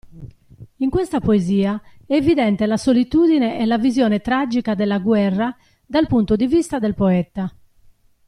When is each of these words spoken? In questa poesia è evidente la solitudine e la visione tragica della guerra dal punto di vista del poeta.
In 0.77 0.89
questa 0.89 1.19
poesia 1.19 1.79
è 2.07 2.13
evidente 2.15 2.65
la 2.65 2.75
solitudine 2.77 3.59
e 3.59 3.67
la 3.67 3.77
visione 3.77 4.19
tragica 4.19 4.73
della 4.73 4.97
guerra 4.97 5.55
dal 5.85 6.07
punto 6.07 6.35
di 6.35 6.47
vista 6.47 6.79
del 6.79 6.95
poeta. 6.95 7.55